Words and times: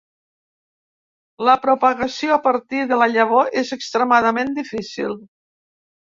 La 1.49 1.53
propagació 1.65 2.33
a 2.35 2.39
partir 2.47 2.81
de 2.91 2.97
la 3.01 3.09
llavor 3.17 3.51
és 3.61 3.73
extremadament 3.77 4.49
difícil. 4.61 5.13